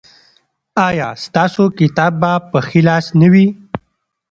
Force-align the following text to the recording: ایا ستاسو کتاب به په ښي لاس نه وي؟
ایا 0.87 1.09
ستاسو 1.25 1.63
کتاب 1.79 2.13
به 2.21 2.31
په 2.49 2.59
ښي 2.67 2.81
لاس 2.87 3.05
نه 3.19 3.27
وي؟ 3.33 3.47